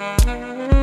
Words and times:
love 0.00 0.79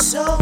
it. 0.00 0.37